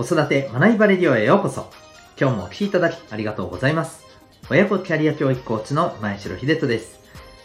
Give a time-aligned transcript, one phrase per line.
[0.00, 1.70] 子育て学びバレディオへようこそ。
[2.18, 4.06] 今日もお聴きいただきありがとうございます。
[4.48, 7.00] 親子キャリア教育コーチの前城秀人です。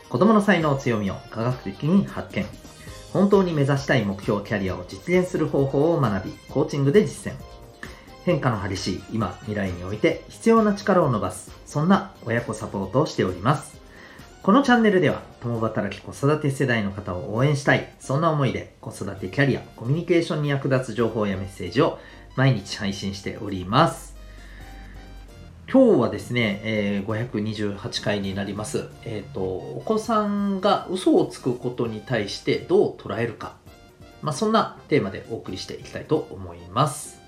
[0.08, 2.46] 子供の才能強みを科学的に発見。
[3.12, 7.36] 本当に目指したい目標キャリアを実現する方法を学び、コーチングで実践。
[8.24, 13.82] 変化の激しい今、未来において必要な力を伸ばす、そんな親子サポートをしております。
[14.44, 21.98] このチャンネルでは、共働き子育て世代の方を応援したい、そんな思いで子育てキャリア、コミュニケーションに役立つ情報やメッセージを
[22.36, 24.16] 毎日配信しております。
[25.72, 28.90] 今日はですね、えー528回になります。
[29.04, 33.56] えっ、と、お子さんが嘘をつくことに対してどう捉えるか。
[34.22, 37.20] まあ、そんなテーマでお送りしていきたいと思います。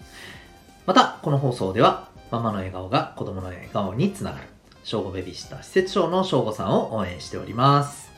[0.85, 4.47] また、この放送では、ママの笑顔が子供の笑顔につながる、
[4.83, 8.11] 正午ベビーシッター施設長の正午さんを応援しております。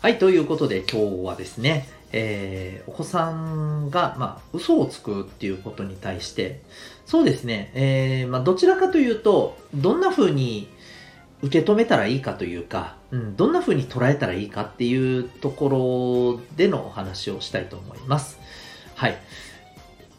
[0.00, 6.60] はい、ということで今日はですね、えーお子さんが、まあ、嘘をつくっていうことに対して、
[7.06, 10.68] そうですね、えーまあ、どちらかというと、どんな風に
[11.42, 18.38] 受け止めたらいいかというか、うん、どんな風に捉えたらいいかっていうところでのお話をしたいと思います。
[18.94, 19.16] はい。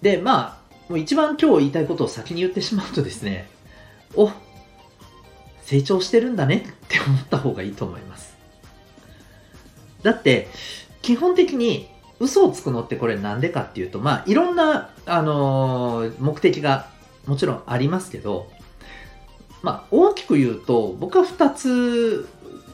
[0.01, 3.47] で、まあ、もう一番今日言いたいことを先に言ってしまうとですね、
[4.15, 4.31] お、
[5.63, 8.35] 成長してるんだねって思った方がいいと思います。
[10.03, 10.47] だって、
[11.01, 16.87] 基本的に嘘をつくのってこれなんでかっていうと、まあ、いろんな、あのー目的が
[17.25, 18.51] もちろんありますけど、
[19.63, 22.29] まあ、大きく言うと、僕は2つ、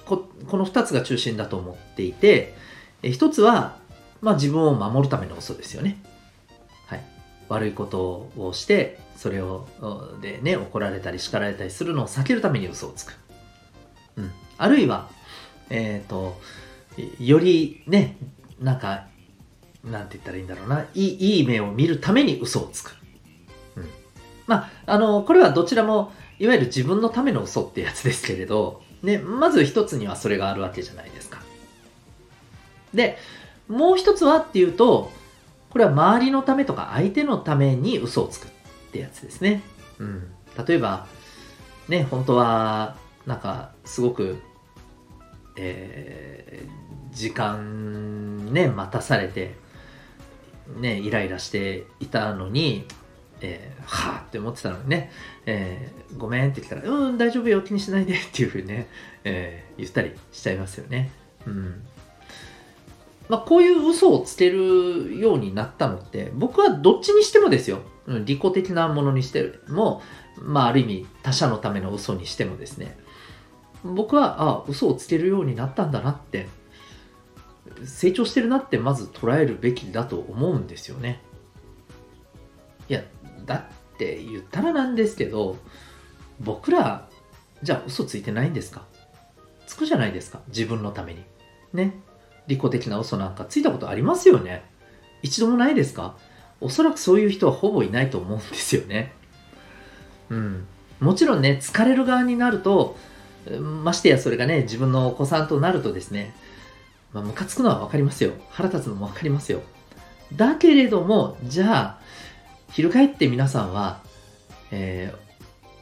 [0.05, 2.55] ここの2つが中心だと思っていて、
[3.03, 3.77] え1つは、
[4.21, 6.01] まあ、自分を守るための嘘ですよね。
[6.87, 7.03] はい。
[7.49, 9.67] 悪いことをして、それを、
[10.21, 13.17] でね、怒られたり叱られたりするのを避けるために嘘をつく。
[14.17, 14.31] うん。
[14.57, 15.09] あるいは、
[15.69, 16.39] えっ、と、
[17.19, 18.17] よりね、
[18.59, 19.05] なんか、
[19.83, 22.95] なんて言ったらいいんだろうな、いいいい目を見るために嘘をつく。
[23.75, 23.89] うん。
[24.45, 31.39] まあ、あの、これはどちらも、いわゆる自分のための嘘ってやつですけれど、ね、まず一つにはそれがあるわけじゃないですか。
[32.93, 33.17] で、
[33.67, 35.11] もう一つはっていうと、
[35.69, 38.49] これは周りのためとか相手のために嘘をつくっ
[38.91, 39.61] てやつですね。
[39.99, 40.31] うん。
[40.65, 41.07] 例えば、
[41.87, 44.37] ね、本当は、なんか、すごく、
[45.55, 46.86] えー
[47.17, 49.55] 時間ね、待たされて、
[50.79, 52.85] ね、イライラしていたのに、
[53.41, 55.11] えーはぁって思ってたのにね、
[55.45, 58.87] えーごめんって言ったら、うん、大丈夫よ、気にしないでっていうふうにね、
[59.23, 61.11] えー言ったりしちゃいますよね。
[61.47, 61.83] うん。
[63.29, 67.79] まあ、こういう嘘をつけるようになったのって、僕はどっちにしてもですよ。
[68.05, 70.03] うん、利己的なものにしても、
[70.39, 72.95] まあ、ある意味、他者のための嘘にしてもですね、
[73.83, 76.47] 僕は、あ、嘘をつけるようになったんだなって、
[77.85, 81.21] 成長してるなってまず捉えるべきだと思うんですよね。
[82.89, 83.03] いや、
[83.45, 83.55] だ
[83.95, 85.57] って言ったらなんですけど、
[86.39, 87.09] 僕ら、
[87.63, 88.83] じゃあ嘘ついてないんですか？
[89.65, 90.41] つくじゃないですか？
[90.47, 91.23] 自分のために。
[91.73, 91.93] ね？
[92.47, 94.63] 利己的な嘘なんかついたことありますよね？
[95.21, 96.15] 一度もないですか？
[96.61, 99.13] おそらくそういう人はほぼいないと思うんですよね。
[100.29, 100.67] うん。
[100.99, 102.97] もちろんね、疲れる側になると、
[103.83, 106.35] ましてやそれがね、自分のお子さんとなるとですね、
[107.13, 108.33] まあ、ムカつくのはわかりますよ。
[108.49, 109.61] 腹立つのもわかりますよ。
[110.35, 111.99] だけれども、じゃあ、
[112.71, 114.01] 翻って皆さんは、
[114.71, 115.27] えー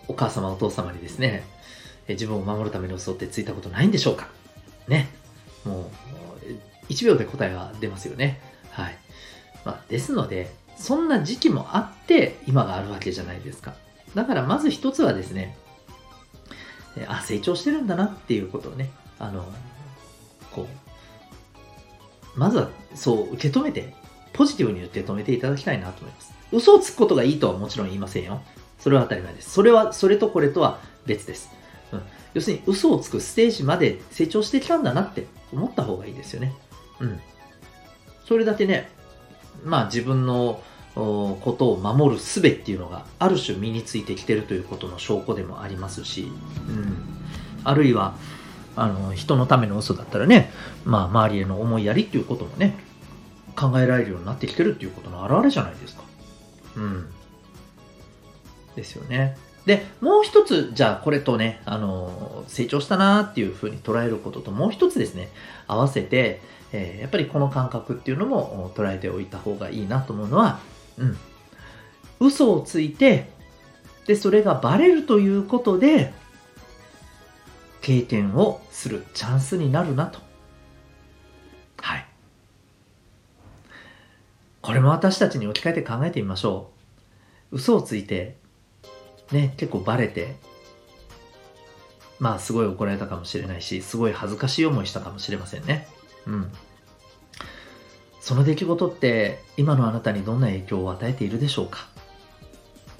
[0.07, 1.43] お母様お父様にですね、
[2.07, 4.27] 自分を守るための嘘ってついたことないんでしょうか
[4.87, 5.09] ね。
[5.63, 5.89] も
[6.89, 8.39] う、1秒で答えは出ますよね。
[8.69, 8.97] はい。
[9.63, 13.73] まあ、ですので、そんな時期もあって、今があるわけじゃないですか。
[14.13, 15.57] だから、まず一つはですね、
[17.07, 19.45] あ、成長してるんだなっていうことをね、あの、
[20.51, 20.84] こう、
[22.35, 23.93] まずはそう受け止めて、
[24.33, 26.33] ポジティブに受け止めていただきたいなと思います。
[26.51, 28.41] 嘘をつくことがいいとはもちろん言いませんよ。
[28.79, 29.51] それは当たり前です。
[29.51, 31.49] それは、それとこれとは別です。
[31.91, 32.01] うん、
[32.33, 36.53] 要するに嘘をつくステージまで成長してきたんだなって思った方がいいですよね。
[36.99, 37.19] うん。
[38.27, 38.89] それだけね、
[39.63, 40.61] まあ自分の
[40.93, 46.31] ことを守る術っていうのがある種身についてきてるということの証拠でもありますし、
[46.67, 46.97] うん。
[47.63, 48.15] あるいは、
[48.75, 50.51] あの、人のための嘘だったらね、
[50.83, 52.75] まあ周りへの思いやりっていうこともね、
[53.55, 56.03] 考えられるようになってきてるっていうことの表れじゃないですか。
[56.75, 57.09] うん。
[58.75, 59.37] ですよね。
[59.65, 65.29] で、もう一つ、じゃあこれとね、あの、成長したなっていうふうに捉えることと、もう一つですね、
[65.67, 66.41] 合わせて、
[66.71, 70.59] えーやっぱりこの感覚っていうのも捉えておいた方がいいなと思うのは、
[70.97, 71.17] うん。
[72.19, 73.29] 嘘をついて、
[74.07, 76.13] で、それがバレるということで、
[77.85, 80.17] 経験をするチャンスになるなと。
[81.77, 82.05] はい。
[84.63, 86.71] これも私たちに置き換えて考えてみましょ
[87.51, 87.57] う。
[87.57, 88.37] 嘘をついて、
[89.31, 90.35] ね、結構バレて、
[92.17, 95.87] まあすごい怒られたかもしれないし、すごい恥ずかしい思いしたかもしれませんね。
[96.25, 96.51] うん。
[98.19, 101.87] その出来事って今のあなたにどんな影響を与えているでしょうか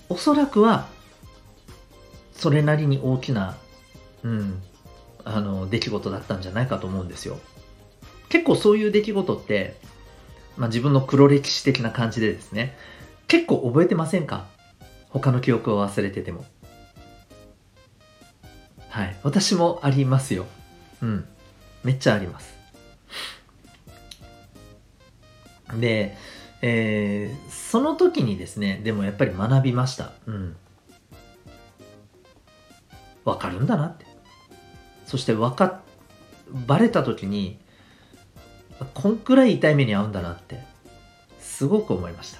[0.09, 0.87] おそらくは
[2.33, 3.57] それなりに大きな、
[4.23, 4.61] うん、
[5.25, 7.39] あの出来事だったんじゃないかと思うんですよ。
[8.29, 9.75] 結構そういう出来事って、
[10.55, 12.77] まあ、自分の黒歴史的な感じでですね
[13.27, 14.45] 結構覚えてませんか？
[15.09, 16.45] 他の記憶を忘れてても。
[18.89, 19.17] はい。
[19.23, 20.45] 私もありますよ。
[21.01, 21.25] うん。
[21.83, 22.55] めっちゃあります。
[25.79, 26.15] で、
[26.61, 30.13] えー、その時にですね、でもやっぱり学びました。
[30.25, 30.55] うん。
[33.25, 34.05] わかるんだなって。
[35.05, 35.81] そしてわか、
[36.67, 37.59] バレた時に、
[38.93, 40.63] こんくらい痛い目に遭うんだなって、
[41.39, 42.39] すごく思いました。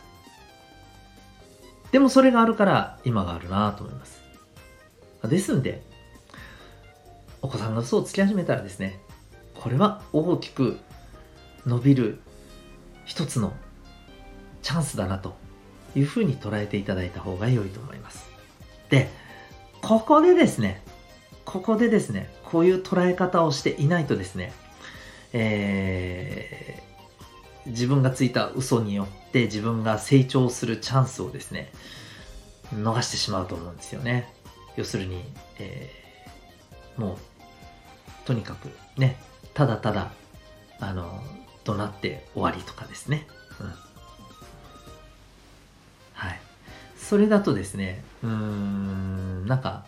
[1.91, 4.21] でもそれがあるから今があるなと思います。
[5.23, 5.81] ですんで、
[7.41, 8.99] お子さんが嘘をつき始めたらですね、
[9.53, 10.77] これは大きく
[11.65, 12.19] 伸びる
[13.05, 13.53] 一つの
[14.61, 15.35] チャンスだなと
[15.95, 18.29] いうふうに捉えていただいた方が良いと思います。
[18.89, 19.09] で、
[19.81, 20.83] ここでですね、
[21.45, 24.51] ここでですね、こういう捉え方をしていないとですね、
[25.31, 31.71] えー、自分がついた嘘によって自分が成長するチャンスをですね、
[32.73, 34.33] 逃してしまうと思うんですよね。
[34.75, 35.23] 要するに、
[35.59, 37.17] えー、もう、
[38.25, 39.17] とにかくね、
[39.53, 40.11] ただただ、
[40.79, 41.21] あの、
[41.63, 43.27] 怒鳴って終わりとかですね。
[43.59, 43.67] うん。
[46.13, 46.39] はい。
[46.97, 49.85] それだとですね、うーん、なんか、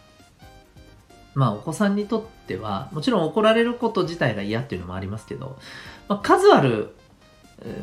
[1.38, 5.60] まあお子さんにとっては、もちろん怒られること自体が嫌っていうのもありますけど、
[6.07, 6.95] まあ、数ある、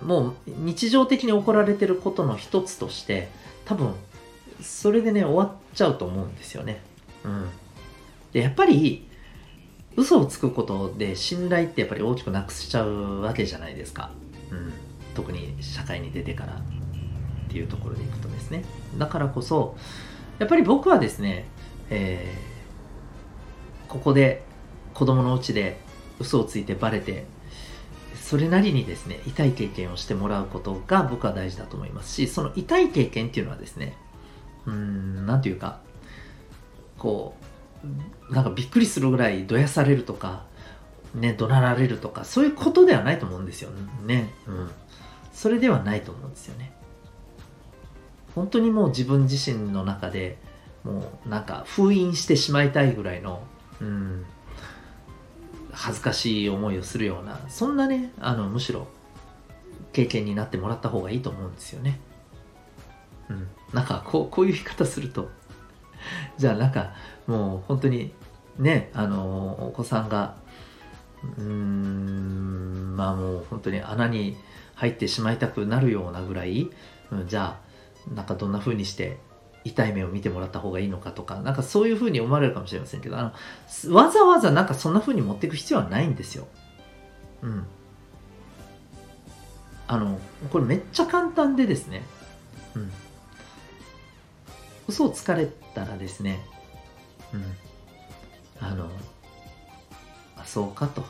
[0.03, 3.29] もう日常的に怒られてることの一つとして、
[3.65, 3.95] 多分、
[4.61, 6.81] それでね、終わっちゃうと思うんですよね。
[7.25, 7.49] うん。
[8.33, 9.06] で、やっぱり、
[9.95, 14.11] 嘘をつくことで信頼ってやっぱり大きくなくしちゃうわけじゃないですか。
[14.50, 14.73] うん。
[15.15, 16.59] 特に社会に出てからっ
[17.49, 18.65] ていうところでいくとですね。
[18.99, 19.77] だからこそ、
[20.41, 21.47] やっぱり僕はですね、
[21.89, 22.54] えー、
[23.94, 24.43] ここで
[24.93, 25.79] 子供のうちで
[26.19, 27.26] 嘘をついてバレて、
[28.20, 33.96] それなりにですね、痛い経験をしてもらうことが僕は大事だと思いますし、その痛い経験っていうのはですね、
[34.67, 35.79] うん、なんていうか、
[36.99, 37.37] こ
[38.31, 40.44] う、なんかびっくりするぐらいどやされるとか、
[41.14, 43.70] ね、怒鳴られるとか、そういうことではないと思うんですよ
[44.05, 44.29] ね。
[44.49, 44.70] うん。
[45.32, 46.73] それではないと思うんですよね。
[48.35, 50.37] 本当にもう自分自身の中で
[50.82, 53.44] もうなんか封印してしまいたいぐらいの、
[53.81, 54.25] うん、
[55.73, 58.87] 恥ずかしい思いをするような、そんなね、あの、むしろ
[59.93, 62.00] 経験になってもらった方がいいと思うんですよね。
[63.29, 63.49] うん。
[63.73, 65.31] なんかこう、こういう言い方すると、
[66.38, 66.93] じゃあなんか
[67.26, 68.12] もう本当に
[68.59, 70.37] ねあのお子さんが
[71.38, 74.37] うーんまあもう本当に穴に
[74.75, 76.71] 入ってしまいたくなるようなぐらい、
[77.11, 77.59] うん、じゃ
[78.11, 79.19] あなんかどんな風にして
[79.64, 83.32] 痛い目を見てもらった方がいいのかとか、なんかそういう風に思われるかもしれませんけど、あ
[83.88, 86.46] の、わざわざなんかそんな風に持っていく必要はないんですよ。
[87.43, 87.66] うん。
[89.87, 90.18] あの、
[90.50, 92.02] これめっちゃ簡単でですね、
[92.75, 92.92] うん。
[94.87, 96.44] 嘘をつかれたらですね、
[97.33, 97.44] うん。
[98.61, 98.90] あの、
[100.37, 101.04] あ、そうかと。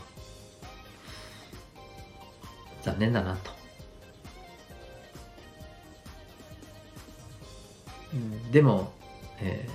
[2.83, 3.64] 残念だなと。
[8.53, 8.93] でも、
[9.41, 9.69] え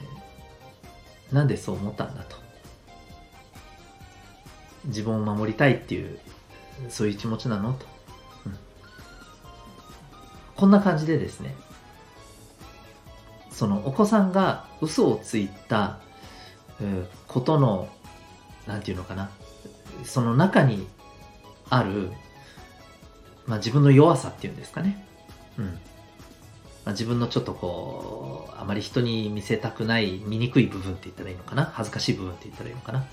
[1.32, 2.38] ー、なんでそう思ったんだと。
[4.86, 6.20] 自分を守りたいっていう、
[6.90, 7.86] そういう気持ちなのと。
[8.46, 8.58] うん、
[10.56, 11.56] こんな感じでですね、
[13.52, 16.00] そのお子さんが嘘をついた
[17.28, 17.90] ことの、
[18.66, 19.30] なんていうのかな、
[20.06, 20.88] その中に
[21.70, 22.12] ある、
[23.46, 25.06] まあ、自分の弱さっていうんですかね。
[25.58, 25.80] うん。
[26.90, 31.66] まあ、自分のちょっとこう、あまり人に見せたくない、醜い部分って言ったらいいのかな？
[31.66, 33.06] 恥ずかしい部分って言ったらいいのかな？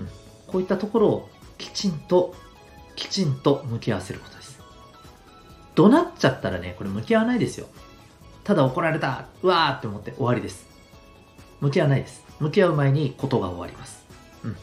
[0.00, 0.08] うん。
[0.48, 2.34] こういったところをきちんと、
[2.96, 4.58] きちんと向き合わせることです。
[5.76, 7.68] 怒鳴っちゃったらね、これ向き合わないですよ。
[8.42, 10.66] ただ怒られた、うわーって思って終わりです。
[11.60, 12.24] 向き合わないです。
[12.40, 14.04] 向き合う前にことが終わります。
[14.42, 14.56] うん。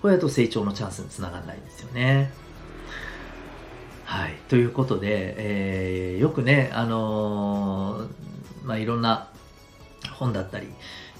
[0.00, 2.32] これだと成長のチャンスにつながらないんですよね。
[4.14, 4.34] はい。
[4.48, 9.28] ということで、えー、よくね、あのー、まあ、いろんな
[10.12, 10.68] 本だったり、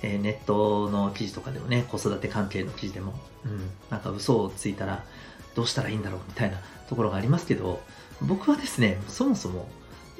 [0.02, 5.04] えー、ネットの記事とかでもね、子育て関係の記事でも、うん、なんか嘘をついたら
[5.56, 6.58] どうしたらいいんだろうみたいな
[6.88, 7.82] ところがありますけど、
[8.22, 9.66] 僕はですね、そもそも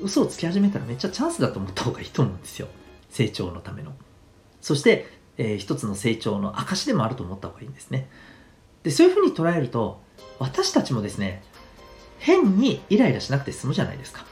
[0.03, 2.67] 嘘をつき始めたらめっちゃチャンスだと思った方がいいと思うんですよ。
[3.09, 3.93] 成長のための。
[4.61, 8.09] そして、えー、一つの成長の証でもあると思った方がいいんですね。
[8.83, 10.03] で、そういうふうに捉えると、
[10.41, 11.45] 私たちもですね、
[12.25, 14.25] 変にイライラしなくて済むじゃないですか。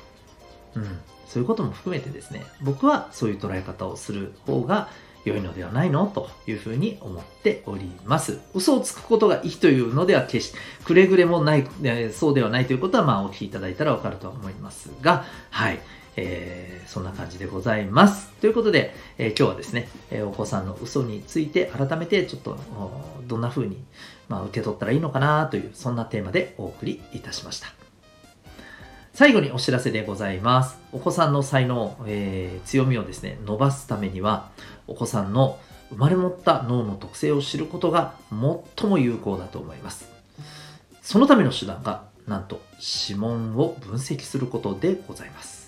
[0.76, 0.98] うん。
[1.28, 4.88] そういうことも含めてですね、僕はそういう捉え方をする方が
[5.26, 8.40] 良いのではないのというふうに思っております。
[8.54, 11.66] 嘘をつくことがいいというのでは決して、くれぐれもない、
[12.12, 15.78] そうではないということは、まあお聞きいただいたらわかると思いますが、はい。
[16.16, 18.28] えー、そんな感じでございます。
[18.40, 22.58] ということで、えー、今日はですね、えー、お子さんの嘘について改めてちょっと
[23.26, 23.82] どんな風に、
[24.28, 27.81] まあ、受け取ったらいいのかなというそんなテーマでお送りいたしました。
[29.14, 30.78] 最後にお知らせでございます。
[30.90, 34.50] お子さんの才能、えー、強みをですね、伸ばすためには、
[34.86, 35.58] お子さんの
[35.90, 40.08] 生まれ持った脳の特性を知ることが最も有効だと思います。
[41.02, 42.62] そのための手段が、なんと
[43.06, 45.61] 指紋を分析することでございます。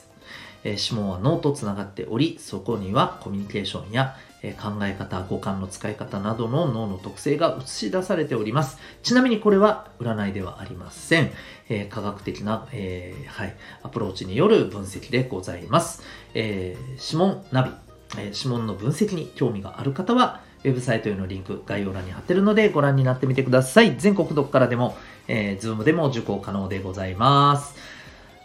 [0.65, 8.79] え、指紋は脳とつながっており、そこにはコミュニケーションやえ考え方、五感の使い方などの脳の特性が映し出されております。
[9.03, 11.31] ちなみにこれは占いではありません。
[11.71, 16.03] えー、科学的な、えー、はい、アプローチによる分析でございます。
[16.35, 17.71] えー、指紋ナビ、
[18.19, 23.97] え指紋の分析に興味がある方は、ウェブサイトへのリンク概要欄に貼ってるのでご覧になってみてください。
[23.97, 27.75] 全国どこからでも、えー、Zoom でも受講可能でございます。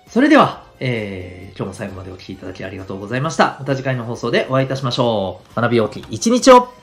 [0.07, 3.57] それでは、えー、今日も最後までお聴きいただきありがとうございました。
[3.59, 5.61] また次回の放送でお会いいたしましょう。
[5.61, 6.78] 学び大きい一日を